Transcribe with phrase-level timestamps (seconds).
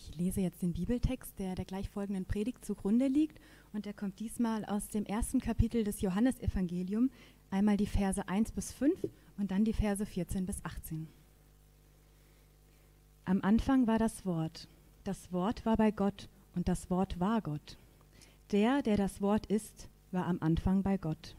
[0.00, 3.40] Ich lese jetzt den Bibeltext, der der gleich folgenden Predigt zugrunde liegt.
[3.72, 7.10] Und der kommt diesmal aus dem ersten Kapitel des Johannesevangeliums.
[7.50, 8.94] Einmal die Verse 1 bis 5
[9.38, 11.08] und dann die Verse 14 bis 18.
[13.24, 14.68] Am Anfang war das Wort.
[15.04, 17.76] Das Wort war bei Gott und das Wort war Gott.
[18.52, 21.36] Der, der das Wort ist, war am Anfang bei Gott.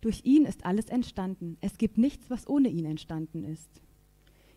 [0.00, 1.56] Durch ihn ist alles entstanden.
[1.60, 3.80] Es gibt nichts, was ohne ihn entstanden ist.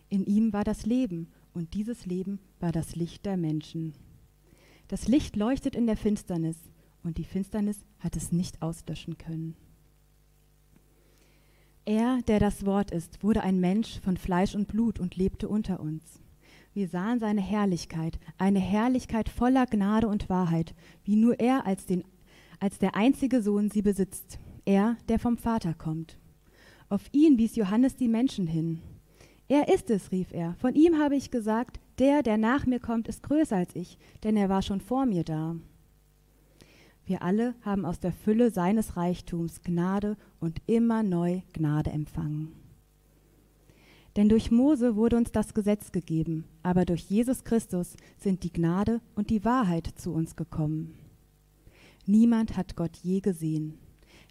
[0.10, 3.94] In ihm war das Leben und dieses Leben war das Licht der Menschen.
[4.88, 6.58] Das Licht leuchtet in der Finsternis
[7.04, 9.56] und die Finsternis hat es nicht auslöschen können.
[11.86, 15.80] Er, der das Wort ist, wurde ein Mensch von Fleisch und Blut und lebte unter
[15.80, 16.20] uns.
[16.74, 22.04] Wir sahen seine Herrlichkeit, eine Herrlichkeit voller Gnade und Wahrheit, wie nur er als, den,
[22.60, 26.18] als der einzige Sohn sie besitzt, er, der vom Vater kommt.
[26.90, 28.82] Auf ihn wies Johannes die Menschen hin.
[29.48, 30.56] Er ist es, rief er.
[30.56, 34.36] Von ihm habe ich gesagt, der, der nach mir kommt, ist größer als ich, denn
[34.36, 35.56] er war schon vor mir da.
[37.06, 42.54] Wir alle haben aus der Fülle seines Reichtums Gnade und immer neu Gnade empfangen.
[44.16, 49.02] Denn durch Mose wurde uns das Gesetz gegeben, aber durch Jesus Christus sind die Gnade
[49.14, 50.96] und die Wahrheit zu uns gekommen.
[52.08, 53.78] Niemand hat Gott je gesehen.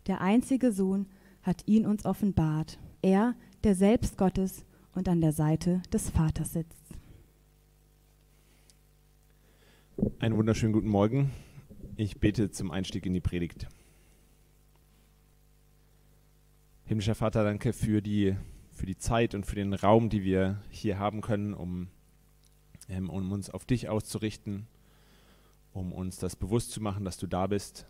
[0.06, 1.06] Der einzige Sohn
[1.42, 6.84] hat ihn uns offenbart, er, der selbst Gottes und an der Seite des Vaters sitzt.
[10.18, 11.30] Einen wunderschönen guten Morgen.
[11.96, 13.66] Ich bete zum Einstieg in die Predigt.
[16.84, 18.36] Himmlischer Vater, danke für die,
[18.72, 21.88] für die Zeit und für den Raum, die wir hier haben können, um,
[22.88, 24.66] ähm, um uns auf dich auszurichten,
[25.72, 27.86] um uns das bewusst zu machen, dass du da bist.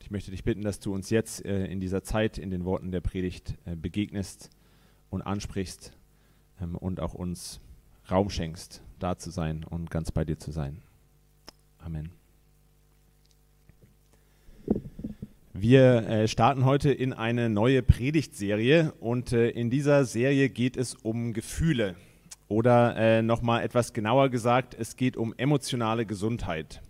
[0.00, 2.90] Ich möchte dich bitten, dass du uns jetzt äh, in dieser Zeit in den Worten
[2.90, 4.50] der Predigt äh, begegnest
[5.12, 5.92] und ansprichst
[6.60, 7.60] ähm, und auch uns
[8.10, 10.82] Raum schenkst, da zu sein und ganz bei dir zu sein.
[11.78, 12.10] Amen.
[15.52, 20.94] Wir äh, starten heute in eine neue Predigtserie und äh, in dieser Serie geht es
[20.94, 21.94] um Gefühle
[22.48, 26.80] oder äh, nochmal etwas genauer gesagt, es geht um emotionale Gesundheit.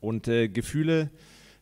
[0.00, 1.10] Und äh, Gefühle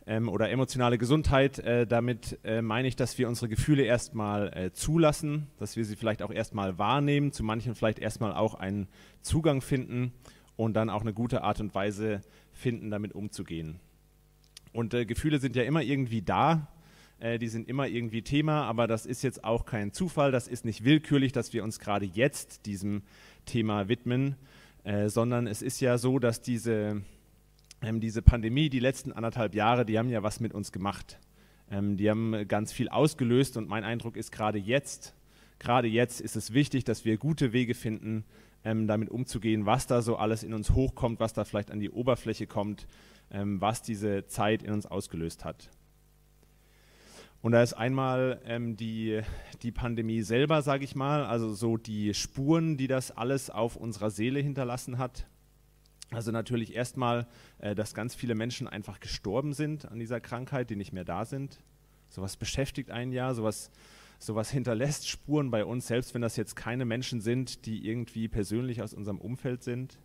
[0.07, 4.73] ähm, oder emotionale Gesundheit, äh, damit äh, meine ich, dass wir unsere Gefühle erstmal äh,
[4.73, 8.89] zulassen, dass wir sie vielleicht auch erstmal wahrnehmen, zu manchen vielleicht erstmal auch einen
[9.21, 10.13] Zugang finden
[10.57, 12.21] und dann auch eine gute Art und Weise
[12.53, 13.81] finden, damit umzugehen.
[14.73, 16.69] Und äh, Gefühle sind ja immer irgendwie da,
[17.21, 20.65] äh, die sind immer irgendwie Thema, aber das ist jetzt auch kein Zufall, das ist
[20.65, 23.03] nicht willkürlich, dass wir uns gerade jetzt diesem
[23.47, 24.37] Thema widmen,
[24.85, 27.03] äh, sondern es ist ja so, dass diese
[27.83, 31.19] ähm, diese Pandemie, die letzten anderthalb Jahre, die haben ja was mit uns gemacht.
[31.71, 35.15] Ähm, die haben ganz viel ausgelöst und mein Eindruck ist gerade jetzt,
[35.59, 38.25] gerade jetzt ist es wichtig, dass wir gute Wege finden,
[38.65, 41.91] ähm, damit umzugehen, was da so alles in uns hochkommt, was da vielleicht an die
[41.91, 42.87] Oberfläche kommt,
[43.31, 45.71] ähm, was diese Zeit in uns ausgelöst hat.
[47.41, 49.21] Und da ist einmal ähm, die,
[49.63, 54.11] die Pandemie selber, sage ich mal, also so die Spuren, die das alles auf unserer
[54.11, 55.27] Seele hinterlassen hat,
[56.13, 57.27] also natürlich erstmal,
[57.59, 61.25] äh, dass ganz viele Menschen einfach gestorben sind an dieser Krankheit, die nicht mehr da
[61.25, 61.61] sind.
[62.09, 63.71] Sowas beschäftigt einen ja, sowas,
[64.19, 68.83] sowas hinterlässt Spuren bei uns, selbst wenn das jetzt keine Menschen sind, die irgendwie persönlich
[68.83, 69.99] aus unserem Umfeld sind.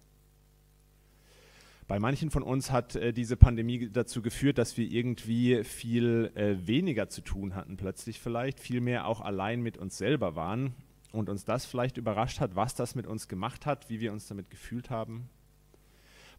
[1.87, 6.67] Bei manchen von uns hat äh, diese Pandemie dazu geführt, dass wir irgendwie viel äh,
[6.67, 10.73] weniger zu tun hatten, plötzlich vielleicht, viel mehr auch allein mit uns selber waren
[11.13, 14.27] und uns das vielleicht überrascht hat, was das mit uns gemacht hat, wie wir uns
[14.27, 15.29] damit gefühlt haben.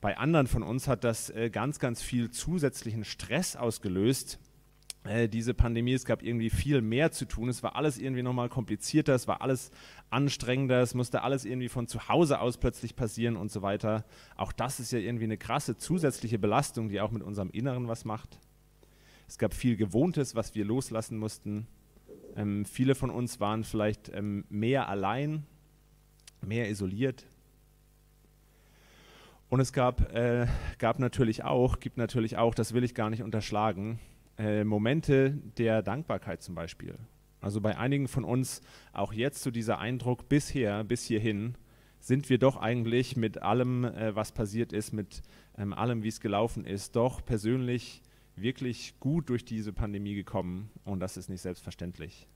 [0.01, 4.39] Bei anderen von uns hat das äh, ganz, ganz viel zusätzlichen Stress ausgelöst.
[5.05, 7.49] Äh, diese Pandemie, es gab irgendwie viel mehr zu tun.
[7.49, 9.71] Es war alles irgendwie nochmal komplizierter, es war alles
[10.11, 14.05] anstrengender, es musste alles irgendwie von zu Hause aus plötzlich passieren und so weiter.
[14.37, 18.05] Auch das ist ja irgendwie eine krasse zusätzliche Belastung, die auch mit unserem Inneren was
[18.05, 18.39] macht.
[19.27, 21.67] Es gab viel Gewohntes, was wir loslassen mussten.
[22.37, 25.45] Ähm, viele von uns waren vielleicht ähm, mehr allein,
[26.41, 27.25] mehr isoliert.
[29.49, 30.47] Und es gab, äh,
[30.79, 33.99] gab natürlich auch, gibt natürlich auch, das will ich gar nicht unterschlagen,
[34.39, 36.95] äh, Momente der Dankbarkeit zum Beispiel.
[37.41, 38.61] Also bei einigen von uns
[38.93, 41.55] auch jetzt so dieser Eindruck bisher, bis hierhin,
[41.99, 45.23] sind wir doch eigentlich mit allem, äh, was passiert ist, mit
[45.57, 48.03] ähm, allem, wie es gelaufen ist, doch persönlich
[48.37, 50.71] wirklich gut durch diese Pandemie gekommen.
[50.85, 52.29] Und das ist nicht selbstverständlich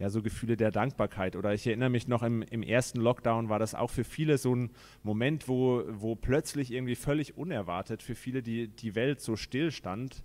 [0.00, 1.36] ja, so Gefühle der Dankbarkeit.
[1.36, 4.56] Oder ich erinnere mich noch im, im, ersten Lockdown war das auch für viele so
[4.56, 4.70] ein
[5.02, 10.24] Moment, wo, wo plötzlich irgendwie völlig unerwartet für viele die, die Welt so still stand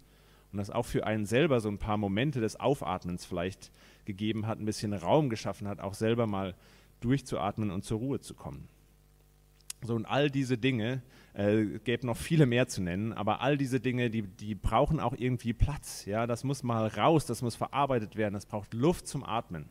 [0.54, 3.70] und das auch für einen selber so ein paar Momente des Aufatmens vielleicht
[4.06, 6.56] gegeben hat, ein bisschen Raum geschaffen hat, auch selber mal
[7.02, 8.70] durchzuatmen und zur Ruhe zu kommen.
[9.86, 11.02] So und all diese Dinge,
[11.34, 15.14] äh, gäbe noch viele mehr zu nennen, aber all diese Dinge, die, die brauchen auch
[15.18, 16.06] irgendwie Platz.
[16.06, 19.66] Ja, das muss mal raus, das muss verarbeitet werden, das braucht Luft zum Atmen.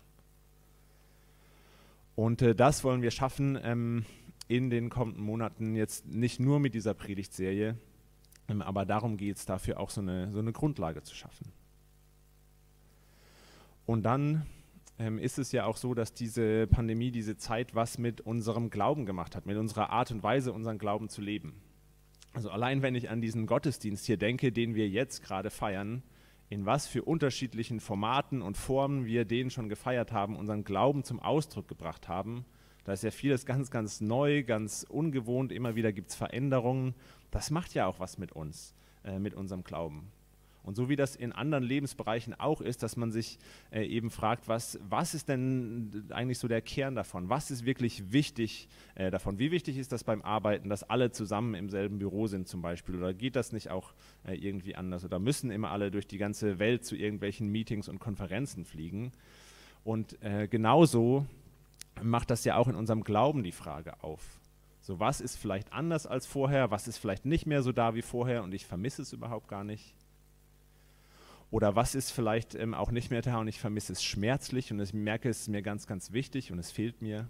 [2.17, 4.05] Und äh, das wollen wir schaffen ähm,
[4.47, 7.77] in den kommenden Monaten, jetzt nicht nur mit dieser Predigtserie,
[8.49, 11.51] ähm, aber darum geht es dafür auch so eine, so eine Grundlage zu schaffen.
[13.87, 14.47] Und dann
[14.99, 19.07] ähm, ist es ja auch so, dass diese Pandemie, diese Zeit was mit unserem Glauben
[19.07, 21.61] gemacht hat, mit unserer Art und Weise, unseren Glauben zu leben.
[22.33, 26.03] Also allein wenn ich an diesen Gottesdienst hier denke, den wir jetzt gerade feiern,
[26.49, 31.21] in was für unterschiedlichen Formaten und Formen wir den schon gefeiert haben, unseren Glauben zum
[31.21, 32.45] Ausdruck gebracht haben,
[32.85, 36.95] da ist ja vieles ganz, ganz neu, ganz ungewohnt, immer wieder gibt es Veränderungen.
[37.31, 38.75] Das macht ja auch was mit uns,
[39.05, 40.13] äh, mit unserem Glauben.
[40.65, 43.39] Und so wie das in anderen Lebensbereichen auch ist, dass man sich
[43.71, 47.29] äh, eben fragt, was, was ist denn eigentlich so der Kern davon?
[47.29, 49.39] Was ist wirklich wichtig äh, davon?
[49.39, 52.97] Wie wichtig ist das beim Arbeiten, dass alle zusammen im selben Büro sind zum Beispiel?
[52.97, 53.93] Oder geht das nicht auch
[54.27, 55.05] äh, irgendwie anders?
[55.05, 59.13] Oder müssen immer alle durch die ganze Welt zu irgendwelchen Meetings und Konferenzen fliegen?
[59.85, 61.27] Und äh, genauso
[62.03, 64.41] macht das ja auch in unserem Glauben die Frage auf.
[64.81, 66.71] So, was ist vielleicht anders als vorher?
[66.71, 69.65] Was ist vielleicht nicht mehr so da wie vorher und ich vermisse es überhaupt gar
[69.65, 69.95] nicht?
[71.55, 74.81] Oder was ist vielleicht ähm, auch nicht mehr da und ich vermisse es schmerzlich und
[74.81, 77.29] ich merke, es ist mir ganz, ganz wichtig und es fehlt mir.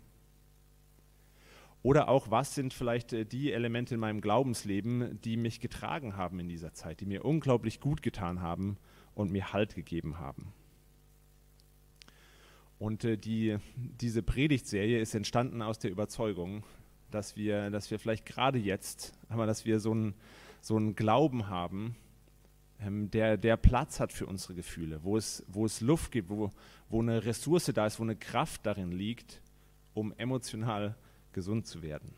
[1.83, 6.41] Oder auch, was sind vielleicht äh, die Elemente in meinem Glaubensleben, die mich getragen haben
[6.41, 8.79] in dieser Zeit, die mir unglaublich gut getan haben
[9.15, 10.55] und mir Halt gegeben haben.
[12.79, 16.65] Und äh, die, diese Predigtserie ist entstanden aus der Überzeugung,
[17.11, 20.15] dass wir, dass wir vielleicht gerade jetzt, aber dass wir so einen
[20.63, 21.95] so Glauben haben,
[22.81, 26.51] der, der Platz hat für unsere Gefühle, wo es, wo es Luft gibt, wo,
[26.89, 29.41] wo eine Ressource da ist, wo eine Kraft darin liegt,
[29.95, 30.95] um emotional
[31.33, 32.13] gesund zu werden.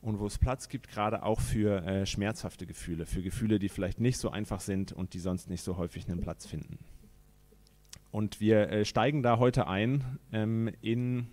[0.00, 4.00] Und wo es Platz gibt, gerade auch für äh, schmerzhafte Gefühle, für Gefühle, die vielleicht
[4.00, 6.78] nicht so einfach sind und die sonst nicht so häufig einen Platz finden.
[8.10, 11.28] Und wir äh, steigen da heute ein ähm, in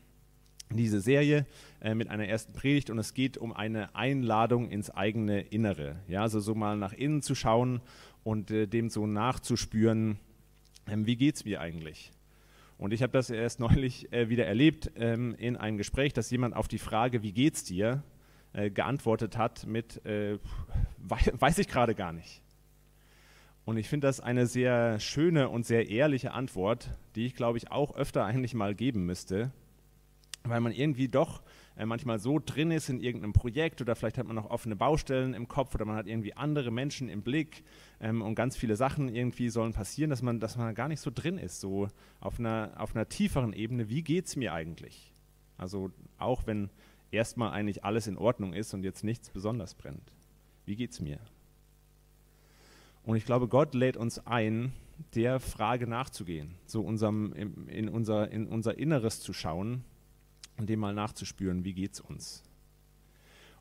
[0.77, 1.45] diese Serie
[1.81, 5.95] äh, mit einer ersten Predigt und es geht um eine Einladung ins eigene Innere.
[6.07, 7.81] Ja, also so mal nach innen zu schauen
[8.24, 10.19] und äh, dem so nachzuspüren,
[10.88, 12.12] ähm, wie geht es mir eigentlich?
[12.77, 16.56] Und ich habe das erst neulich äh, wieder erlebt ähm, in einem Gespräch, dass jemand
[16.56, 18.04] auf die Frage, wie geht's dir,
[18.54, 20.38] äh, geantwortet hat mit, äh,
[21.00, 22.44] weiß ich gerade gar nicht.
[23.65, 27.72] Und ich finde das eine sehr schöne und sehr ehrliche Antwort, die ich, glaube ich,
[27.72, 29.51] auch öfter eigentlich mal geben müsste
[30.50, 31.42] weil man irgendwie doch
[31.78, 35.34] äh, manchmal so drin ist in irgendeinem Projekt oder vielleicht hat man noch offene Baustellen
[35.34, 37.63] im Kopf oder man hat irgendwie andere Menschen im Blick
[38.00, 41.12] ähm, und ganz viele Sachen irgendwie sollen passieren, dass man, dass man gar nicht so
[41.13, 41.88] drin ist, so
[42.19, 45.13] auf einer, auf einer tieferen Ebene, wie geht es mir eigentlich?
[45.57, 46.69] Also auch wenn
[47.12, 50.12] erstmal eigentlich alles in Ordnung ist und jetzt nichts besonders brennt.
[50.66, 51.19] Wie geht es mir?
[53.04, 54.74] Und ich glaube, Gott lädt uns ein,
[55.16, 57.34] der Frage nachzugehen, so unserem,
[57.68, 59.84] in, unser, in unser Inneres zu schauen
[60.59, 62.44] und dem mal nachzuspüren, wie geht es uns.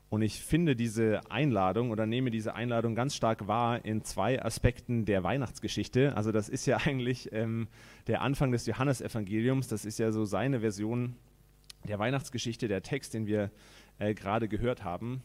[0.09, 5.05] Und ich finde diese Einladung oder nehme diese Einladung ganz stark wahr in zwei Aspekten
[5.05, 6.17] der Weihnachtsgeschichte.
[6.17, 7.67] Also das ist ja eigentlich ähm,
[8.07, 9.67] der Anfang des Johannesevangeliums.
[9.67, 11.15] Das ist ja so seine Version
[11.87, 13.51] der Weihnachtsgeschichte, der Text, den wir
[13.99, 15.21] äh, gerade gehört haben.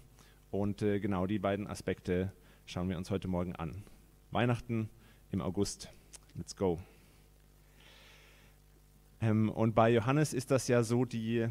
[0.50, 2.32] Und äh, genau die beiden Aspekte
[2.66, 3.82] schauen wir uns heute Morgen an.
[4.30, 4.90] Weihnachten
[5.30, 5.88] im August.
[6.36, 6.78] Let's go.
[9.20, 11.46] Ähm, und bei Johannes ist das ja so die,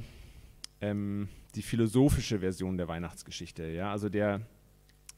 [0.82, 3.68] ähm, die philosophische Version der Weihnachtsgeschichte.
[3.68, 3.92] Ja?
[3.92, 4.42] Also der,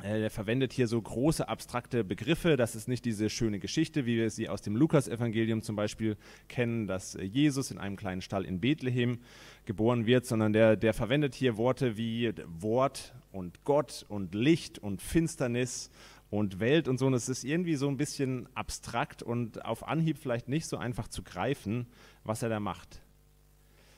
[0.03, 2.57] äh, der verwendet hier so große abstrakte Begriffe.
[2.57, 6.87] Das ist nicht diese schöne Geschichte, wie wir sie aus dem Lukas-Evangelium zum Beispiel kennen,
[6.87, 9.19] dass Jesus in einem kleinen Stall in Bethlehem
[9.65, 15.01] geboren wird, sondern der, der verwendet hier Worte wie Wort und Gott und Licht und
[15.01, 15.89] Finsternis
[16.37, 17.07] und Welt und so.
[17.07, 21.07] Und es ist irgendwie so ein bisschen abstrakt und auf Anhieb vielleicht nicht so einfach
[21.07, 21.87] zu greifen,
[22.23, 23.01] was er da macht.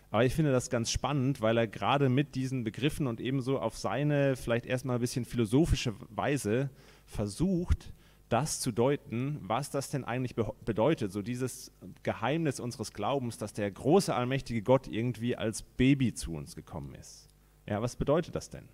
[0.09, 3.77] Aber ich finde das ganz spannend, weil er gerade mit diesen Begriffen und ebenso auf
[3.77, 6.69] seine vielleicht erstmal ein bisschen philosophische Weise
[7.05, 7.91] versucht,
[8.29, 11.11] das zu deuten, was das denn eigentlich be bedeutet.
[11.11, 11.71] So dieses
[12.03, 17.29] Geheimnis unseres Glaubens, dass der große, allmächtige Gott irgendwie als Baby zu uns gekommen ist.
[17.65, 18.67] Ja, was bedeutet das denn?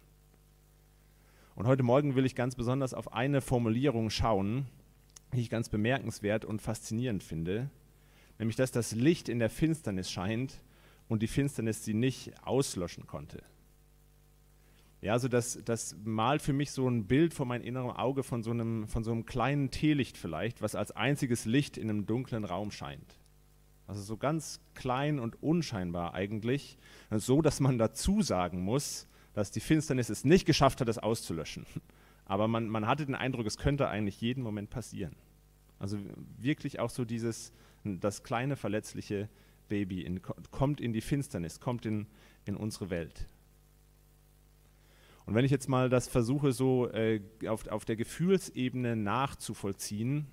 [1.55, 4.65] Und heute Morgen will ich ganz besonders auf eine Formulierung schauen,
[5.35, 7.69] die ich ganz bemerkenswert und faszinierend finde,
[8.39, 10.63] nämlich dass das Licht in der Finsternis scheint
[11.07, 13.43] und die Finsternis sie nicht auslöschen konnte.
[15.01, 18.41] Ja, also das, das malt für mich so ein Bild vor mein innerem Auge von
[18.41, 22.45] so, einem, von so einem kleinen Teelicht vielleicht, was als einziges Licht in einem dunklen
[22.45, 23.19] Raum scheint.
[23.85, 26.77] Also so ganz klein und unscheinbar eigentlich,
[27.11, 31.65] so dass man dazu sagen muss, dass die Finsternis es nicht geschafft hat, es auszulöschen.
[32.25, 35.15] Aber man, man hatte den Eindruck, es könnte eigentlich jeden Moment passieren.
[35.79, 35.97] Also
[36.37, 37.51] wirklich auch so dieses,
[37.83, 39.27] das kleine verletzliche
[39.67, 40.21] Baby in,
[40.51, 42.07] kommt in die Finsternis, kommt in,
[42.45, 43.27] in unsere Welt.
[45.25, 50.27] Und wenn ich jetzt mal das versuche, so äh, auf, auf der Gefühlsebene nachzuvollziehen,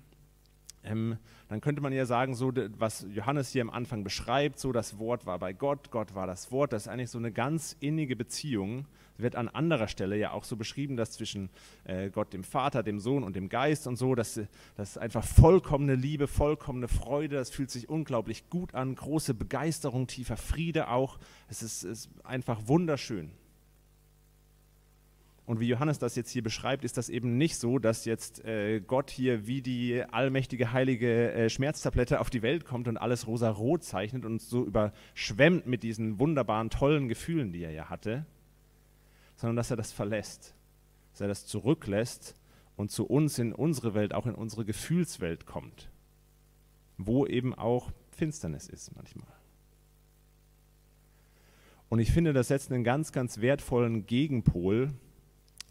[0.83, 4.97] ähm, dann könnte man ja sagen, so was Johannes hier am Anfang beschreibt, so das
[4.97, 8.15] Wort war bei Gott, Gott war das Wort, das ist eigentlich so eine ganz innige
[8.15, 8.85] Beziehung.
[9.17, 11.49] Wird an anderer Stelle ja auch so beschrieben, dass zwischen
[11.83, 14.39] äh, Gott, dem Vater, dem Sohn und dem Geist und so, dass
[14.75, 20.07] das ist einfach vollkommene Liebe, vollkommene Freude, das fühlt sich unglaublich gut an, große Begeisterung,
[20.07, 21.19] tiefer Friede auch.
[21.49, 23.29] Es ist, ist einfach wunderschön.
[25.51, 28.79] Und wie Johannes das jetzt hier beschreibt, ist das eben nicht so, dass jetzt äh,
[28.79, 33.83] Gott hier wie die allmächtige heilige äh, Schmerztablette auf die Welt kommt und alles rosa-rot
[33.83, 38.25] zeichnet und so überschwemmt mit diesen wunderbaren, tollen Gefühlen, die er ja hatte,
[39.35, 40.55] sondern dass er das verlässt,
[41.11, 42.33] dass er das zurücklässt
[42.77, 45.89] und zu uns in unsere Welt, auch in unsere Gefühlswelt kommt,
[46.97, 49.27] wo eben auch Finsternis ist manchmal.
[51.89, 54.93] Und ich finde, das setzt einen ganz, ganz wertvollen Gegenpol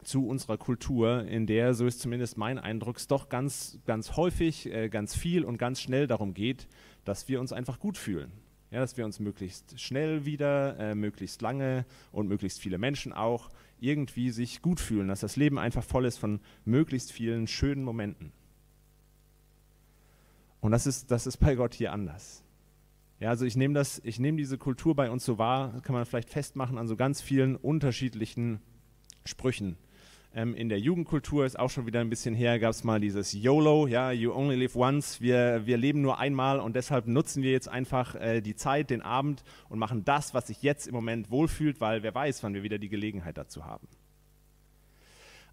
[0.02, 4.66] zu unserer Kultur, in der, so ist zumindest mein Eindruck, es doch ganz, ganz häufig,
[4.66, 6.68] äh, ganz viel und ganz schnell darum geht,
[7.04, 8.32] dass wir uns einfach gut fühlen.
[8.70, 13.50] Ja, dass wir uns möglichst schnell wieder, äh, möglichst lange und möglichst viele Menschen auch
[13.80, 18.32] irgendwie sich gut fühlen, dass das Leben einfach voll ist von möglichst vielen schönen Momenten.
[20.60, 22.44] Und das ist, das ist bei Gott hier anders.
[23.18, 26.06] Ja, also ich nehme das, ich nehme diese Kultur bei uns so wahr, kann man
[26.06, 28.60] vielleicht festmachen an so ganz vielen unterschiedlichen
[29.24, 29.76] Sprüchen
[30.34, 33.32] ähm, in der Jugendkultur ist auch schon wieder ein bisschen her, gab es mal dieses
[33.32, 37.50] YOLO, ja, you only live once, wir, wir leben nur einmal und deshalb nutzen wir
[37.50, 41.30] jetzt einfach äh, die Zeit, den Abend und machen das, was sich jetzt im Moment
[41.30, 43.88] wohlfühlt, weil wer weiß, wann wir wieder die Gelegenheit dazu haben.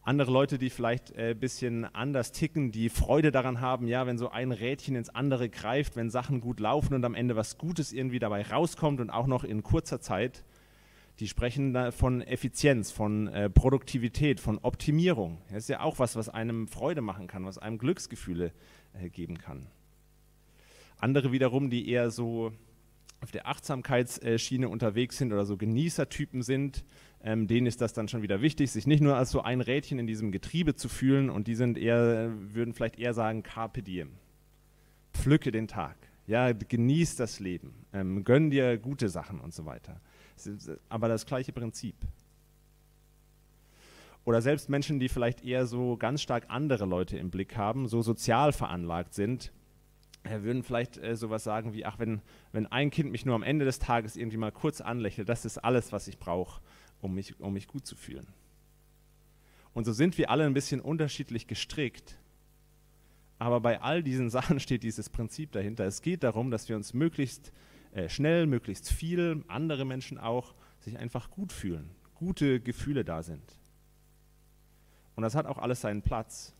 [0.03, 4.17] Andere Leute, die vielleicht ein äh, bisschen anders ticken, die Freude daran haben, ja, wenn
[4.17, 7.91] so ein Rädchen ins andere greift, wenn Sachen gut laufen und am Ende was Gutes
[7.91, 10.45] irgendwie dabei rauskommt und auch noch in kurzer Zeit,
[11.19, 15.41] die sprechen von Effizienz, von äh, Produktivität, von Optimierung.
[15.49, 18.51] Das ist ja auch was, was einem Freude machen kann, was einem Glücksgefühle
[18.93, 19.67] äh, geben kann.
[20.99, 22.51] Andere wiederum, die eher so
[23.19, 26.85] auf der Achtsamkeitsschiene unterwegs sind oder so Genießertypen sind,
[27.23, 29.97] ähm, denen ist das dann schon wieder wichtig, sich nicht nur als so ein Rädchen
[29.97, 34.11] in diesem Getriebe zu fühlen und die sind eher, würden vielleicht eher sagen, carpe diem.
[35.13, 35.95] Pflücke den Tag.
[36.27, 39.99] Ja, genieß das Leben, ähm, gönn dir gute Sachen und so weiter
[40.89, 41.95] aber das gleiche Prinzip.
[44.25, 48.01] Oder selbst Menschen, die vielleicht eher so ganz stark andere Leute im Blick haben, so
[48.01, 49.53] sozial veranlagt sind,
[50.23, 53.43] äh, würden vielleicht äh, sowas sagen wie, ach, wenn, wenn ein Kind mich nur am
[53.43, 56.61] Ende des Tages irgendwie mal kurz anlächelt, das ist alles, was ich brauche,
[56.99, 58.27] um mich, um mich gut zu fühlen.
[59.73, 62.17] Und so sind wir alle ein bisschen unterschiedlich gestrickt.
[63.39, 65.85] Aber bei all diesen Sachen steht dieses Prinzip dahinter.
[65.85, 67.53] Es geht darum, dass wir uns möglichst
[67.93, 73.57] äh, schnell, möglichst viel, andere Menschen auch, sich einfach gut fühlen, gute Gefühle da sind.
[75.15, 76.53] Und das hat auch alles seinen Platz.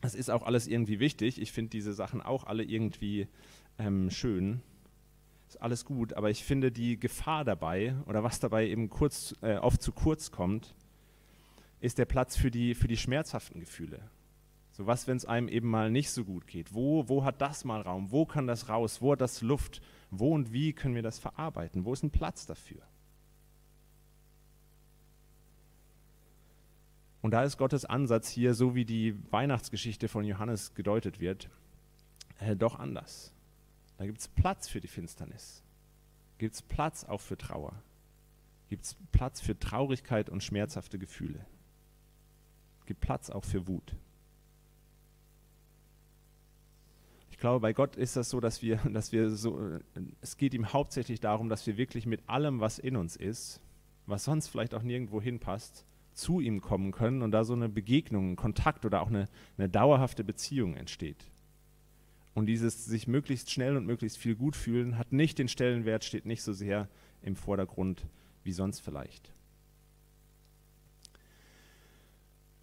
[0.00, 1.40] Das ist auch alles irgendwie wichtig.
[1.40, 3.26] Ich finde diese Sachen auch alle irgendwie
[3.78, 4.62] ähm, schön.
[5.48, 9.56] Ist alles gut, aber ich finde die Gefahr dabei oder was dabei eben kurz, äh,
[9.56, 10.74] oft zu kurz kommt,
[11.80, 14.00] ist der Platz für die, für die schmerzhaften Gefühle.
[14.78, 16.72] So was, wenn es einem eben mal nicht so gut geht?
[16.72, 18.12] Wo, wo hat das mal Raum?
[18.12, 19.02] Wo kann das raus?
[19.02, 19.82] Wo hat das Luft?
[20.12, 21.84] Wo und wie können wir das verarbeiten?
[21.84, 22.80] Wo ist ein Platz dafür?
[27.22, 31.50] Und da ist Gottes Ansatz hier, so wie die Weihnachtsgeschichte von Johannes gedeutet wird,
[32.38, 33.34] äh, doch anders.
[33.96, 35.64] Da gibt es Platz für die Finsternis.
[36.38, 37.72] Gibt es Platz auch für Trauer.
[38.68, 41.44] Gibt es Platz für Traurigkeit und schmerzhafte Gefühle.
[42.86, 43.96] Gibt Platz auch für Wut.
[47.38, 49.78] Ich glaube, bei Gott ist das so, dass wir, dass wir so,
[50.20, 53.60] es geht ihm hauptsächlich darum, dass wir wirklich mit allem, was in uns ist,
[54.06, 58.32] was sonst vielleicht auch nirgendwo hinpasst, zu ihm kommen können und da so eine Begegnung,
[58.32, 61.30] ein Kontakt oder auch eine, eine dauerhafte Beziehung entsteht.
[62.34, 66.26] Und dieses sich möglichst schnell und möglichst viel gut fühlen, hat nicht den Stellenwert, steht
[66.26, 66.88] nicht so sehr
[67.22, 68.04] im Vordergrund
[68.42, 69.32] wie sonst vielleicht.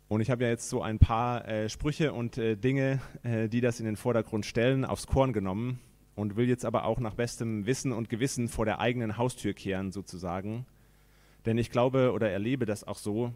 [0.08, 3.60] Und ich habe ja jetzt so ein paar äh, Sprüche und äh, Dinge, äh, die
[3.60, 5.80] das in den Vordergrund stellen, aufs Korn genommen
[6.14, 9.92] und will jetzt aber auch nach bestem Wissen und Gewissen vor der eigenen Haustür kehren
[9.92, 10.68] sozusagen.
[11.48, 13.34] Denn ich glaube oder erlebe das auch so,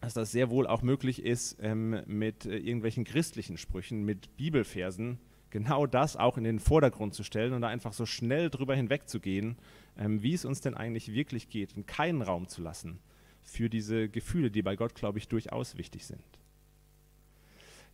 [0.00, 5.18] dass das sehr wohl auch möglich ist, ähm, mit äh, irgendwelchen christlichen Sprüchen, mit Bibelversen
[5.50, 9.58] genau das auch in den Vordergrund zu stellen und da einfach so schnell drüber hinwegzugehen,
[9.98, 13.00] ähm, wie es uns denn eigentlich wirklich geht und keinen Raum zu lassen
[13.42, 16.22] für diese Gefühle, die bei Gott, glaube ich, durchaus wichtig sind.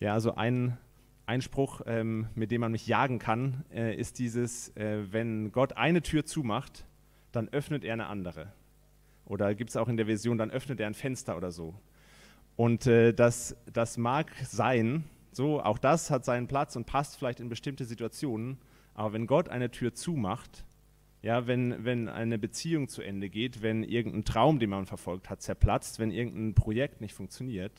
[0.00, 0.76] Ja, also ein
[1.26, 6.02] Einspruch, ähm, mit dem man mich jagen kann, äh, ist dieses, äh, wenn Gott eine
[6.02, 6.86] Tür zumacht,
[7.32, 8.52] dann öffnet er eine andere.
[9.24, 11.74] Oder gibt es auch in der Version, dann öffnet er ein Fenster oder so.
[12.54, 17.40] Und äh, das, das mag sein, so, auch das hat seinen Platz und passt vielleicht
[17.40, 18.58] in bestimmte Situationen,
[18.94, 20.64] aber wenn Gott eine Tür zumacht,
[21.26, 25.42] ja, wenn, wenn eine Beziehung zu Ende geht, wenn irgendein Traum, den man verfolgt hat,
[25.42, 27.72] zerplatzt, wenn irgendein Projekt nicht funktioniert,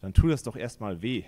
[0.00, 1.24] dann tut das doch erstmal weh.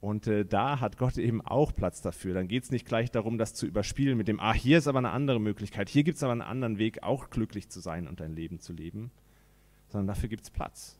[0.00, 2.32] Und äh, da hat Gott eben auch Platz dafür.
[2.32, 4.96] Dann geht es nicht gleich darum, das zu überspielen mit dem, ah, hier ist aber
[4.96, 8.22] eine andere Möglichkeit, hier gibt es aber einen anderen Weg, auch glücklich zu sein und
[8.22, 9.10] ein Leben zu leben,
[9.88, 10.98] sondern dafür gibt es Platz.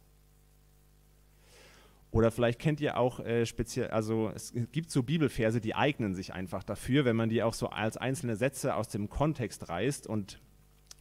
[2.14, 6.32] Oder vielleicht kennt ihr auch äh, speziell, also es gibt so Bibelverse, die eignen sich
[6.32, 10.06] einfach dafür, wenn man die auch so als einzelne Sätze aus dem Kontext reißt.
[10.06, 10.40] Und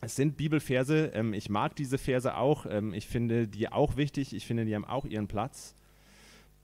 [0.01, 4.34] es sind Bibelverse, ähm, ich mag diese Verse auch, ähm, ich finde die auch wichtig,
[4.34, 5.75] ich finde, die haben auch ihren Platz.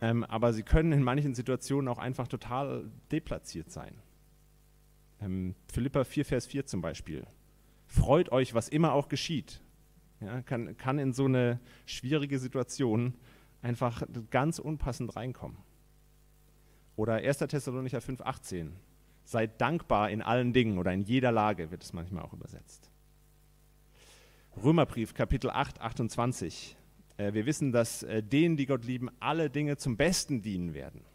[0.02, 4.02] Ähm, aber sie können in manchen Situationen auch einfach total deplatziert sein.
[5.22, 7.28] Ähm, Philippa 4, Vers 4 zum Beispiel.
[7.86, 9.62] Freut euch, was immer auch geschieht.
[10.22, 13.14] Ja, kann, kann in so eine schwierige Situation
[13.62, 15.58] einfach ganz unpassend reinkommen.
[16.96, 17.38] Oder 1.
[17.38, 18.76] Thessalonicher 5, 18.
[19.24, 22.90] Seid dankbar in allen Dingen oder in jeder Lage, wird es manchmal auch übersetzt.
[24.64, 26.76] Römerbrief, Kapitel 8, 28.
[27.18, 31.06] Äh, wir wissen, dass äh, denen, die Gott lieben, alle Dinge zum Besten dienen werden.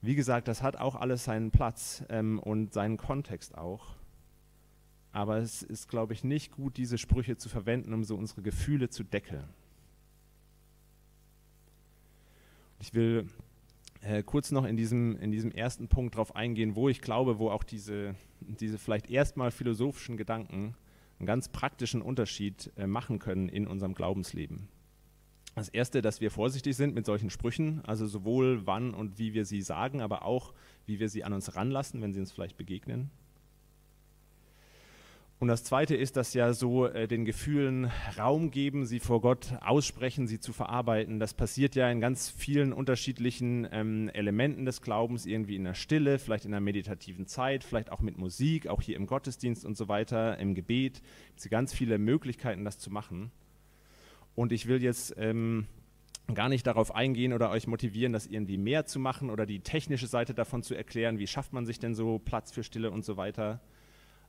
[0.00, 3.94] Wie gesagt, das hat auch alles seinen Platz ähm, und seinen Kontext auch.
[5.12, 8.88] Aber es ist, glaube ich, nicht gut, diese Sprüche zu verwenden, um so unsere Gefühle
[8.88, 9.44] zu deckeln.
[12.80, 13.28] Ich will
[14.00, 17.50] äh, kurz noch in diesem, in diesem ersten Punkt darauf eingehen, wo ich glaube, wo
[17.50, 20.74] auch diese, diese vielleicht erstmal philosophischen Gedanken
[21.18, 24.68] einen ganz praktischen Unterschied äh, machen können in unserem Glaubensleben.
[25.54, 29.44] Das Erste, dass wir vorsichtig sind mit solchen Sprüchen, also sowohl wann und wie wir
[29.44, 30.54] sie sagen, aber auch
[30.86, 33.10] wie wir sie an uns ranlassen, wenn sie uns vielleicht begegnen.
[35.42, 39.54] Und das Zweite ist, dass ja so äh, den Gefühlen Raum geben, sie vor Gott
[39.60, 41.18] aussprechen, sie zu verarbeiten.
[41.18, 46.20] Das passiert ja in ganz vielen unterschiedlichen ähm, Elementen des Glaubens, irgendwie in der Stille,
[46.20, 49.88] vielleicht in der meditativen Zeit, vielleicht auch mit Musik, auch hier im Gottesdienst und so
[49.88, 51.02] weiter, im Gebet.
[51.36, 53.32] Es gibt ganz viele Möglichkeiten, das zu machen.
[54.36, 55.66] Und ich will jetzt ähm,
[56.32, 60.06] gar nicht darauf eingehen oder euch motivieren, das irgendwie mehr zu machen oder die technische
[60.06, 63.16] Seite davon zu erklären, wie schafft man sich denn so Platz für Stille und so
[63.16, 63.60] weiter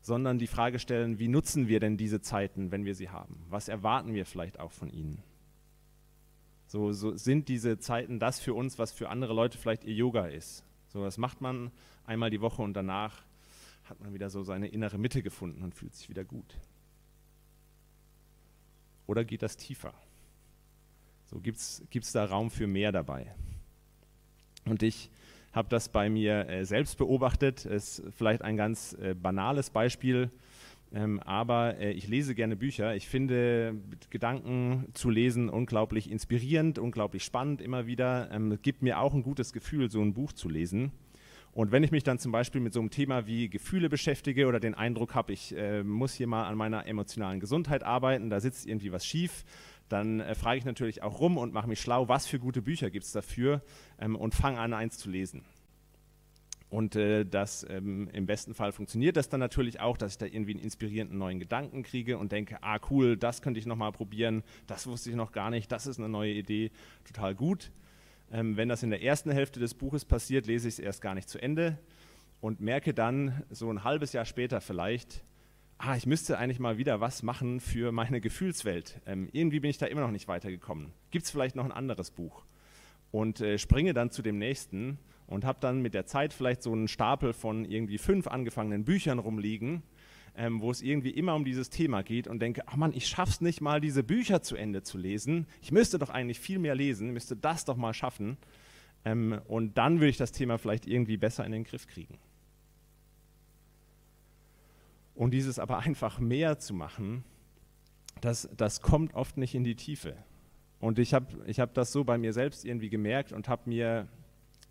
[0.04, 3.46] sondern die Frage stellen, wie nutzen wir denn diese Zeiten, wenn wir sie haben?
[3.50, 5.24] Was erwarten wir vielleicht auch von ihnen?
[6.68, 10.28] So, so sind diese Zeiten das für uns, was für andere Leute vielleicht ihr Yoga
[10.28, 10.66] ist.
[10.90, 11.72] So, das macht man
[12.06, 13.24] einmal die Woche und danach
[13.86, 16.60] hat man wieder so seine innere Mitte gefunden und fühlt sich wieder gut.
[19.08, 19.94] Oder geht das tiefer?
[21.26, 23.34] So gibt es da Raum für mehr dabei.
[24.66, 25.10] Und ich
[25.54, 27.66] habe das bei mir äh, selbst beobachtet.
[27.66, 30.32] Ist vielleicht ein ganz äh, banales Beispiel,
[30.94, 32.96] ähm, aber äh, ich lese gerne Bücher.
[32.96, 33.76] Ich finde
[34.10, 38.30] Gedanken zu lesen unglaublich inspirierend, unglaublich spannend immer wieder.
[38.32, 40.92] Ähm, gibt mir auch ein gutes Gefühl, so ein Buch zu lesen.
[41.54, 44.60] Und wenn ich mich dann zum Beispiel mit so einem Thema wie Gefühle beschäftige oder
[44.60, 48.66] den Eindruck habe, ich äh, muss hier mal an meiner emotionalen Gesundheit arbeiten, da sitzt
[48.66, 49.46] irgendwie was schief,
[49.90, 52.90] dann äh, frage ich natürlich auch rum und mache mich schlau, was für gute Bücher
[52.90, 53.62] gibt es dafür
[54.00, 55.44] ähm, und fange an, eins zu lesen.
[56.74, 60.26] Und äh, das ähm, im besten Fall funktioniert das dann natürlich auch, dass ich da
[60.26, 64.42] irgendwie einen inspirierenden neuen Gedanken kriege und denke, ah cool, das könnte ich nochmal probieren,
[64.66, 66.72] das wusste ich noch gar nicht, das ist eine neue Idee,
[67.06, 67.72] total gut.
[68.32, 71.14] Ähm, wenn das in der ersten Hälfte des Buches passiert, lese ich es erst gar
[71.14, 71.78] nicht zu Ende
[72.42, 75.24] und merke dann so ein halbes Jahr später vielleicht,
[75.86, 79.02] ah, ich müsste eigentlich mal wieder was machen für meine Gefühlswelt.
[79.06, 80.94] Ähm, irgendwie bin ich da immer noch nicht weitergekommen.
[81.12, 82.46] Gibt es vielleicht noch ein anderes Buch?
[83.12, 86.72] Und äh, springe dann zu dem nächsten und habe dann mit der Zeit vielleicht so
[86.72, 89.84] einen Stapel von irgendwie fünf angefangenen Büchern rumliegen,
[90.38, 93.42] ähm, wo es irgendwie immer um dieses Thema geht und denke, ach Mann, ich schaff's
[93.42, 95.48] nicht mal, diese Bücher zu Ende zu lesen.
[95.62, 98.38] Ich müsste doch eigentlich viel mehr lesen, müsste das doch mal schaffen.
[99.04, 102.18] Ähm, und dann würde ich das Thema vielleicht irgendwie besser in den Griff kriegen.
[105.16, 107.24] Und dieses aber einfach mehr zu machen,
[108.22, 110.16] das, das kommt oft nicht in die Tiefe.
[110.80, 114.08] Und ich habe ich hab das so bei mir selbst irgendwie gemerkt und habe mir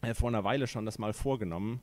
[0.02, 1.80] äh, vor einer Weile schon das mal vorgenommen,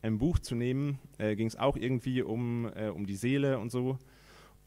[0.00, 0.98] ein Buch zu nehmen.
[1.18, 3.98] Äh, Ging es auch irgendwie um, äh, um die Seele und so.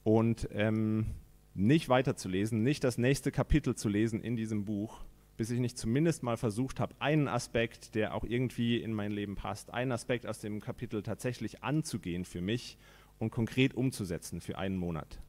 [0.03, 1.07] Und ähm,
[1.53, 5.03] nicht weiterzulesen, nicht das nächste Kapitel zu lesen in diesem Buch,
[5.38, 9.35] bis ich nicht zumindest mal versucht habe, einen Aspekt, der auch irgendwie in mein Leben
[9.35, 12.77] passt, einen Aspekt aus dem Kapitel tatsächlich anzugehen für mich
[13.19, 15.19] und konkret umzusetzen für einen Monat.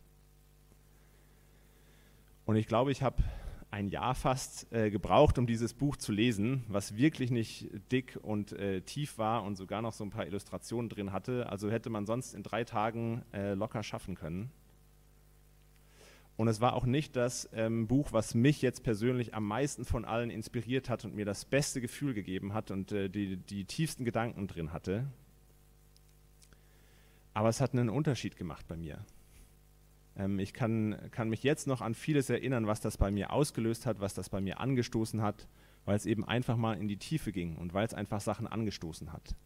[2.45, 3.23] Und ich glaube, ich habe
[3.71, 8.53] ein Jahr fast äh, gebraucht, um dieses Buch zu lesen, was wirklich nicht dick und
[8.53, 11.49] äh, tief war und sogar noch so ein paar Illustrationen drin hatte.
[11.49, 14.51] Also hätte man sonst in drei Tagen äh, locker schaffen können.
[16.37, 20.05] Und es war auch nicht das ähm, Buch, was mich jetzt persönlich am meisten von
[20.05, 24.05] allen inspiriert hat und mir das beste Gefühl gegeben hat und äh, die, die tiefsten
[24.05, 25.07] Gedanken drin hatte.
[27.37, 29.05] Aber es hat einen Unterschied gemacht bei mir.
[30.17, 33.85] Ähm, ich kann, kann mich jetzt noch an vieles erinnern, was das bei mir ausgelöst
[33.85, 35.47] hat, was das bei mir angestoßen hat,
[35.85, 39.13] weil es eben einfach mal in die Tiefe ging und weil es einfach Sachen angestoßen
[39.13, 39.37] hat.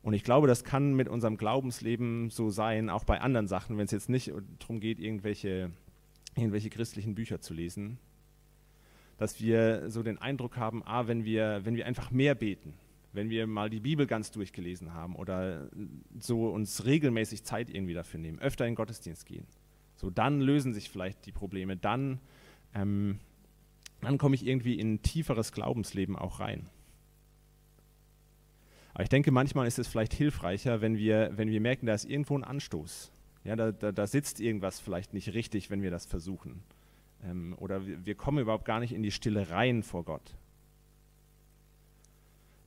[0.00, 3.84] Und ich glaube, das kann mit unserem Glaubensleben so sein, auch bei anderen Sachen, wenn
[3.84, 5.72] es jetzt nicht darum geht, irgendwelche,
[6.36, 7.98] irgendwelche christlichen Bücher zu lesen,
[9.18, 12.72] dass wir so den Eindruck haben, ah, wenn wir, wenn wir einfach mehr beten,
[13.14, 15.70] wenn wir mal die Bibel ganz durchgelesen haben oder
[16.18, 19.46] so uns regelmäßig Zeit irgendwie dafür nehmen, öfter in den Gottesdienst gehen,
[19.94, 22.20] so dann lösen sich vielleicht die Probleme, dann,
[22.74, 23.20] ähm,
[24.00, 26.68] dann komme ich irgendwie in ein tieferes Glaubensleben auch rein.
[28.92, 32.04] Aber ich denke, manchmal ist es vielleicht hilfreicher, wenn wir, wenn wir merken, da ist
[32.04, 33.12] irgendwo ein Anstoß.
[33.44, 36.62] Ja, da, da, da sitzt irgendwas vielleicht nicht richtig, wenn wir das versuchen.
[37.22, 40.34] Ähm, oder wir, wir kommen überhaupt gar nicht in die Stille rein vor Gott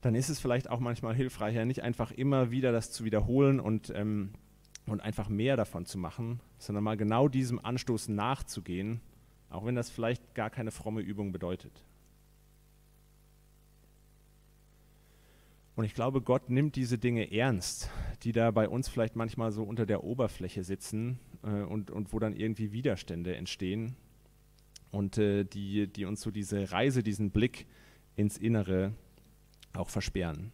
[0.00, 3.92] dann ist es vielleicht auch manchmal hilfreicher, nicht einfach immer wieder das zu wiederholen und,
[3.94, 4.30] ähm,
[4.86, 9.00] und einfach mehr davon zu machen, sondern mal genau diesem Anstoß nachzugehen,
[9.50, 11.84] auch wenn das vielleicht gar keine fromme Übung bedeutet.
[15.74, 17.88] Und ich glaube, Gott nimmt diese Dinge ernst,
[18.24, 22.18] die da bei uns vielleicht manchmal so unter der Oberfläche sitzen äh, und, und wo
[22.18, 23.94] dann irgendwie Widerstände entstehen
[24.90, 27.66] und äh, die, die uns so diese Reise, diesen Blick
[28.16, 28.92] ins Innere
[29.74, 30.52] auch versperren.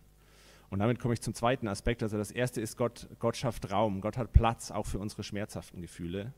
[0.70, 2.02] Und damit komme ich zum zweiten Aspekt.
[2.02, 4.00] Also das erste ist, Gott, Gott schafft Raum.
[4.00, 6.32] Gott hat Platz auch für unsere schmerzhaften Gefühle.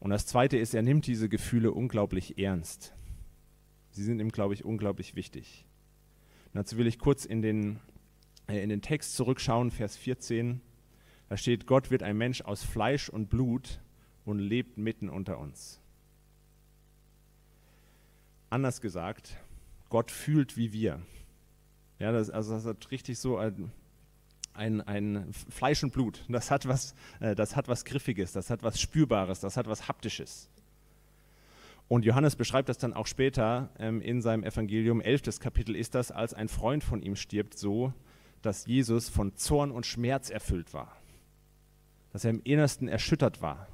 [0.00, 2.94] Und das zweite ist, er nimmt diese Gefühle unglaublich ernst.
[3.90, 5.66] Sie sind ihm, glaube ich, unglaublich wichtig.
[6.46, 7.80] Und dazu will ich kurz in den,
[8.46, 10.60] äh, in den Text zurückschauen, Vers 14.
[11.28, 13.80] Da steht, Gott wird ein Mensch aus Fleisch und Blut
[14.24, 15.80] und lebt mitten unter uns.
[18.50, 19.36] Anders gesagt,
[19.88, 21.02] Gott fühlt wie wir.
[21.98, 23.72] Ja, das, also das hat richtig so ein,
[24.54, 26.24] ein, ein Fleisch und Blut.
[26.28, 29.88] Das hat, was, äh, das hat was Griffiges, das hat was Spürbares, das hat was
[29.88, 30.48] Haptisches.
[31.88, 35.40] Und Johannes beschreibt das dann auch später ähm, in seinem Evangelium, 11.
[35.40, 37.94] Kapitel ist das, als ein Freund von ihm stirbt, so,
[38.42, 40.94] dass Jesus von Zorn und Schmerz erfüllt war.
[42.12, 43.68] Dass er im Innersten erschüttert war.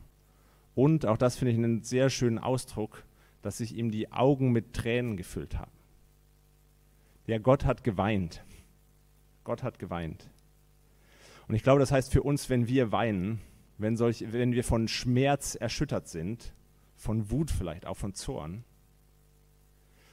[0.74, 3.04] Und, auch das finde ich einen sehr schönen Ausdruck,
[3.42, 5.73] dass sich ihm die Augen mit Tränen gefüllt haben.
[7.26, 8.44] Ja, Gott hat geweint.
[9.44, 10.28] Gott hat geweint.
[11.48, 13.40] Und ich glaube, das heißt für uns, wenn wir weinen,
[13.78, 16.54] wenn, solch, wenn wir von Schmerz erschüttert sind,
[16.96, 18.64] von Wut vielleicht, auch von Zorn,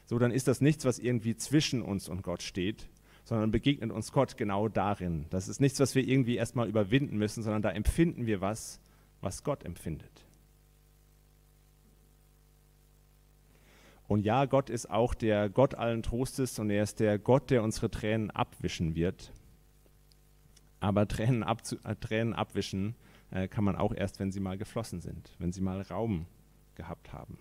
[0.06, 2.90] so dann ist das nichts, was irgendwie zwischen uns und Gott steht,
[3.24, 5.26] sondern begegnet uns Gott genau darin.
[5.30, 8.82] Das ist nichts, was wir irgendwie erstmal überwinden müssen, sondern da empfinden wir was,
[9.22, 10.26] was Gott empfindet.
[14.12, 17.64] Und ja, Gott ist auch der Gott allen Trostes und er ist der Gott, der
[17.64, 19.32] unsere Tränen abwischen wird.
[20.82, 22.96] Aber Tränen, abzu, äh, Tränen abwischen
[23.30, 26.26] äh, kann man auch erst, wenn sie mal geflossen sind, wenn sie mal Raum
[26.76, 27.38] gehabt haben.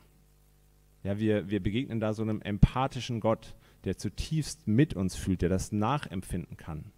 [1.03, 5.49] Ja, wir, wir begegnen da so einem empathischen Gott, der zutiefst mit uns fühlt, der
[5.49, 6.93] das nachempfinden kann.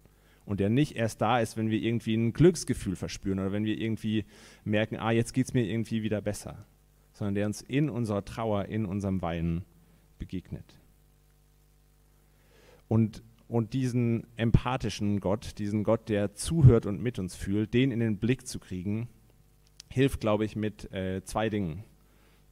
[0.45, 3.79] Und der nicht erst da ist, wenn wir irgendwie ein Glücksgefühl verspüren oder wenn wir
[3.79, 4.25] irgendwie
[4.65, 6.63] merken, ah, jetzt geht es mir irgendwie wieder besser
[7.23, 9.63] sondern der uns in unserer Trauer, in unserem Weinen
[10.19, 10.77] begegnet.
[12.89, 18.01] Und, und diesen empathischen Gott, diesen Gott, der zuhört und mit uns fühlt, den in
[18.01, 19.07] den Blick zu kriegen,
[19.89, 21.85] hilft, glaube ich, mit äh, zwei Dingen.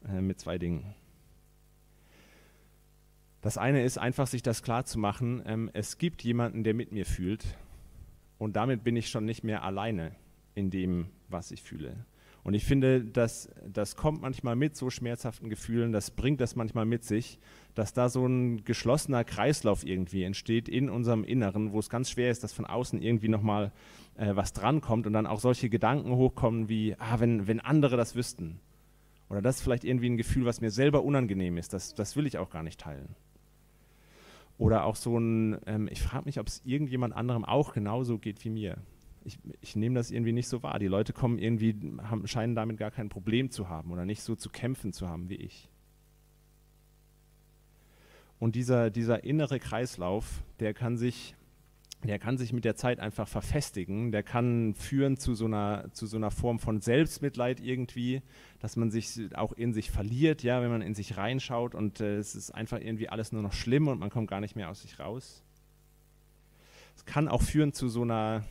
[0.08, 0.96] Äh, mit zwei Dingen.
[3.42, 6.94] Das eine ist einfach, sich das klar zu machen, ähm, es gibt jemanden, der mit
[6.94, 7.44] mir fühlt
[8.38, 10.16] und damit bin ich schon nicht mehr alleine
[10.56, 12.06] in dem, was ich fühle.
[12.44, 16.86] Und ich finde, das, das kommt manchmal mit so schmerzhaften Gefühlen, das bringt das manchmal
[16.86, 17.38] mit sich,
[17.76, 22.32] dass da so ein geschlossener Kreislauf irgendwie entsteht in unserem Inneren, wo es ganz schwer
[22.32, 23.72] ist, dass von außen irgendwie nochmal
[24.16, 28.16] äh, was drankommt und dann auch solche Gedanken hochkommen wie, ah, wenn, wenn andere das
[28.16, 28.60] wüssten.
[29.30, 32.26] Oder das ist vielleicht irgendwie ein Gefühl, was mir selber unangenehm ist, das, das will
[32.26, 33.16] ich auch gar nicht teilen.
[34.58, 38.44] Oder auch so ein, ähm, ich frage mich, ob es irgendjemand anderem auch genauso geht
[38.44, 38.78] wie mir
[39.24, 40.80] ich, ich nehme das irgendwie nicht so wahr.
[40.80, 44.36] Die Leute kommen irgendwie, haben, scheinen damit gar kein Problem zu haben oder nicht so
[44.36, 45.70] zu kämpfen zu haben wie ich.
[48.40, 51.36] Und dieser, dieser innere Kreislauf, der kann sich
[52.04, 56.08] der kann sich mit der Zeit einfach verfestigen, der kann führen zu so einer, zu
[56.08, 58.22] so einer Form von Selbstmitleid irgendwie,
[58.60, 62.18] dass man sich auch in sich verliert, ja, wenn man in sich reinschaut und äh,
[62.18, 64.82] es ist einfach irgendwie alles nur noch schlimm und man kommt gar nicht mehr aus
[64.82, 65.44] sich raus.
[66.96, 68.44] Es kann auch führen zu so einer,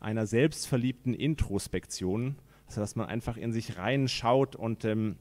[0.00, 5.16] einer selbstverliebten Introspektion, also dass man einfach in sich reinschaut und ähm,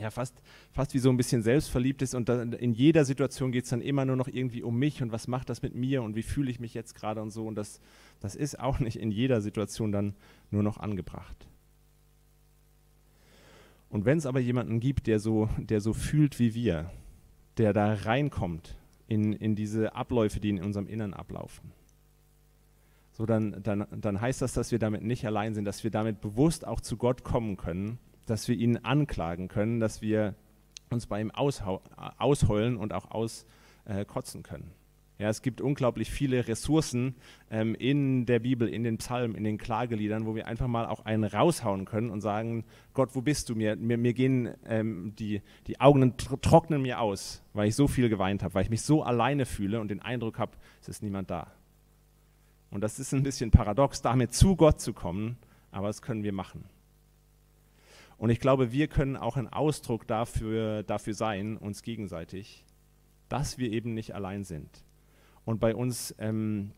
[0.00, 3.70] ja, fast, fast wie so ein bisschen selbstverliebt ist und in jeder Situation geht es
[3.70, 6.22] dann immer nur noch irgendwie um mich und was macht das mit mir und wie
[6.22, 7.80] fühle ich mich jetzt gerade und so und das,
[8.20, 10.14] das ist auch nicht in jeder Situation dann
[10.50, 11.48] nur noch angebracht.
[13.90, 16.90] Und wenn es aber jemanden gibt, der so, der so fühlt wie wir,
[17.56, 21.72] der da reinkommt in, in diese Abläufe, die in unserem Innern ablaufen,
[23.18, 26.20] so dann, dann, dann heißt das, dass wir damit nicht allein sind, dass wir damit
[26.20, 30.34] bewusst auch zu Gott kommen können dass wir ihn anklagen können, dass wir
[30.90, 34.70] uns bei ihm ausheulen und auch auskotzen können.
[35.18, 37.16] Ja, es gibt unglaublich viele Ressourcen
[37.50, 41.04] ähm, in der Bibel, in den Psalmen, in den Klageliedern, wo wir einfach mal auch
[41.04, 43.56] einen raushauen können und sagen, Gott, wo bist du?
[43.56, 48.08] Mir, mir, mir gehen ähm, die, die Augen trocknen mir aus, weil ich so viel
[48.08, 51.30] geweint habe, weil ich mich so alleine fühle und den Eindruck habe, es ist niemand
[51.30, 51.50] da.
[52.70, 55.38] Und das ist ein bisschen paradox, damit zu Gott zu kommen,
[55.70, 56.64] aber das können wir machen.
[58.18, 62.64] Und ich glaube, wir können auch ein Ausdruck dafür, dafür sein, uns gegenseitig,
[63.28, 64.84] dass wir eben nicht allein sind.
[65.44, 66.72] Und bei uns ähm,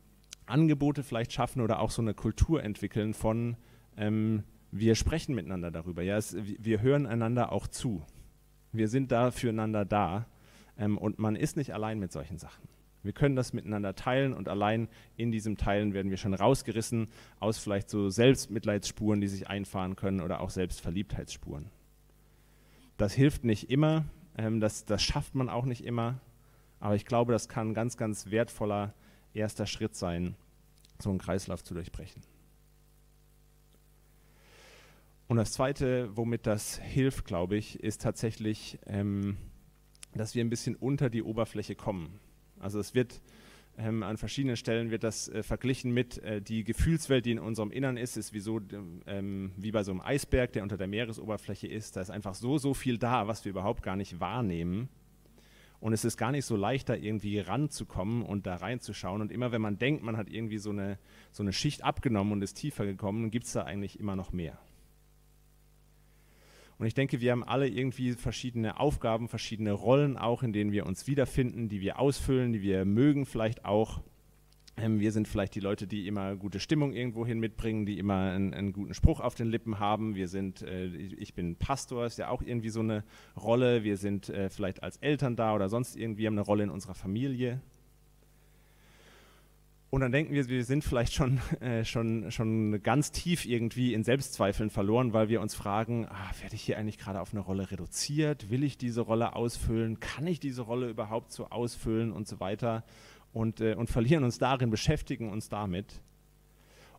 [0.47, 3.57] Angebote vielleicht schaffen oder auch so eine Kultur entwickeln von,
[3.97, 6.03] ähm, wir sprechen miteinander darüber.
[6.03, 8.05] Ja, es, wir hören einander auch zu.
[8.73, 10.27] Wir sind da füreinander da.
[10.77, 12.69] Ähm, und man ist nicht allein mit solchen Sachen.
[13.03, 17.09] Wir können das miteinander teilen und allein in diesem Teilen werden wir schon rausgerissen
[17.39, 21.71] aus vielleicht so Selbstmitleidsspuren, die sich einfahren können oder auch Selbstverliebtheitsspuren.
[22.99, 24.05] Das hilft nicht immer,
[24.37, 26.21] ähm, das, das schafft man auch nicht immer,
[26.79, 28.95] aber ich glaube, das kann ein ganz, ganz wertvoller
[29.33, 30.35] erster Schritt sein,
[30.99, 32.23] so einen Kreislauf zu durchbrechen.
[35.29, 39.37] Und das Zweite, womit das hilft, glaube ich, ist tatsächlich, ähm,
[40.13, 42.19] dass wir ein bisschen unter die Oberfläche kommen.
[42.61, 43.21] Also es wird
[43.79, 47.71] ähm, an verschiedenen Stellen wird das äh, verglichen mit äh, die Gefühlswelt, die in unserem
[47.71, 48.61] Innern ist, ist wie, so,
[49.07, 51.97] ähm, wie bei so einem Eisberg, der unter der Meeresoberfläche ist.
[51.97, 54.89] Da ist einfach so, so viel da, was wir überhaupt gar nicht wahrnehmen.
[55.81, 59.23] Und es ist gar nicht so leicht, da irgendwie ranzukommen und da reinzuschauen.
[59.23, 60.99] Und immer wenn man denkt, man hat irgendwie so eine,
[61.33, 64.59] so eine Schicht abgenommen und ist tiefer gekommen, gibt es da eigentlich immer noch mehr.
[66.81, 70.87] Und ich denke, wir haben alle irgendwie verschiedene Aufgaben, verschiedene Rollen auch, in denen wir
[70.87, 74.01] uns wiederfinden, die wir ausfüllen, die wir mögen vielleicht auch.
[74.79, 78.55] Ähm, wir sind vielleicht die Leute, die immer gute Stimmung irgendwohin mitbringen, die immer einen,
[78.55, 80.15] einen guten Spruch auf den Lippen haben.
[80.15, 83.05] Wir sind, äh, ich bin Pastor, ist ja auch irgendwie so eine
[83.37, 83.85] Rolle.
[83.85, 86.95] Wir sind äh, vielleicht als Eltern da oder sonst irgendwie haben eine Rolle in unserer
[86.95, 87.61] Familie.
[89.91, 94.05] Und dann denken wir, wir sind vielleicht schon, äh, schon, schon ganz tief irgendwie in
[94.05, 97.71] Selbstzweifeln verloren, weil wir uns fragen, ah, werde ich hier eigentlich gerade auf eine Rolle
[97.71, 98.51] reduziert?
[98.51, 99.99] Will ich diese Rolle ausfüllen?
[99.99, 102.85] Kann ich diese Rolle überhaupt so ausfüllen und so weiter?
[103.33, 106.01] Und, äh, und verlieren uns darin, beschäftigen uns damit.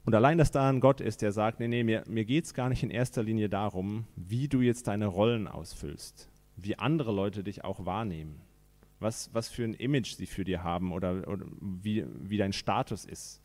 [0.04, 2.54] Und allein, dass da ein Gott ist, der sagt, nee, nee, mir, mir geht es
[2.54, 7.44] gar nicht in erster Linie darum, wie du jetzt deine Rollen ausfüllst, wie andere Leute
[7.44, 8.42] dich auch wahrnehmen
[9.02, 13.06] was, was für ein Image sie für dir haben oder, oder wie, wie dein Status
[13.06, 13.42] ist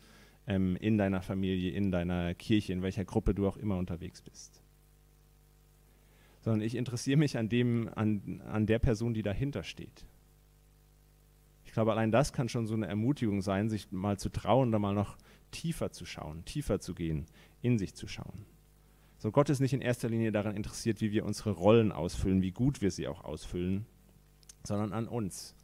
[0.46, 4.62] ähm, in deiner Familie, in deiner Kirche, in welcher Gruppe du auch immer unterwegs bist.
[6.42, 10.04] Sondern ich interessiere mich an, dem, an, an der Person, die dahinter steht.
[11.64, 14.78] Ich glaube, allein das kann schon so eine Ermutigung sein, sich mal zu trauen, da
[14.78, 15.16] mal noch
[15.50, 17.26] tiefer zu schauen, tiefer zu gehen,
[17.62, 18.44] in sich zu schauen.
[19.18, 22.52] So, Gott ist nicht in erster Linie daran interessiert, wie wir unsere Rollen ausfüllen, wie
[22.52, 23.86] gut wir sie auch ausfüllen,
[24.66, 25.54] sondern an uns.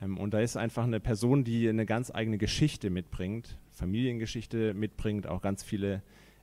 [0.00, 5.26] Ähm, und da ist einfach eine Person, die eine ganz eigene Geschichte mitbringt, Familiengeschichte mitbringt,
[5.26, 6.02] auch ganz viele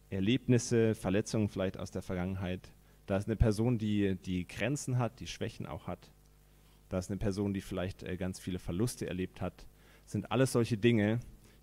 [0.10, 2.72] Erlebnisse, Verletzungen vielleicht aus der Vergangenheit.
[3.06, 6.12] Da ist eine Person, die, die Grenzen hat, die Schwächen auch hat.
[6.90, 9.66] Da ist eine Person, die vielleicht äh, ganz viele Verluste erlebt hat.
[10.04, 11.20] Das sind alles solche Dinge,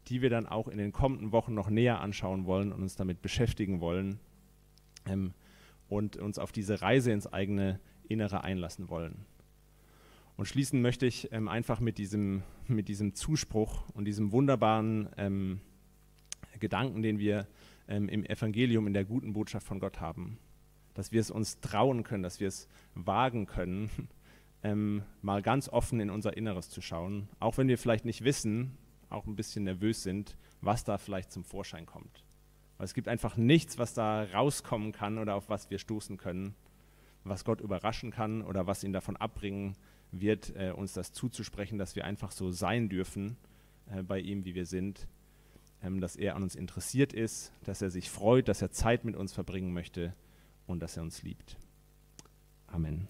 [0.08, 3.22] die wir dann auch in den kommenden Wochen noch näher anschauen wollen und uns damit
[3.22, 4.20] beschäftigen wollen
[5.06, 5.32] ähm,
[5.88, 9.24] und uns auf diese Reise ins eigene Innere einlassen wollen.
[10.36, 15.60] Und schließen möchte ich ähm, einfach mit diesem, mit diesem Zuspruch und diesem wunderbaren ähm,
[16.58, 17.46] Gedanken, den wir
[17.86, 20.38] ähm, im Evangelium, in der guten Botschaft von Gott haben.
[20.94, 23.90] Dass wir es uns trauen können, dass wir es wagen können,
[24.64, 28.76] ähm, mal ganz offen in unser Inneres zu schauen, auch wenn wir vielleicht nicht wissen,
[29.10, 32.24] auch ein bisschen nervös sind, was da vielleicht zum Vorschein kommt.
[32.78, 36.56] Weil es gibt einfach nichts, was da rauskommen kann oder auf was wir stoßen können,
[37.22, 39.76] was Gott überraschen kann oder was ihn davon abbringen
[40.20, 43.36] wird, äh, uns das zuzusprechen, dass wir einfach so sein dürfen
[43.90, 45.06] äh, bei ihm, wie wir sind,
[45.82, 49.16] ähm, dass er an uns interessiert ist, dass er sich freut, dass er Zeit mit
[49.16, 50.14] uns verbringen möchte
[50.66, 51.58] und dass er uns liebt.
[52.66, 53.08] Amen.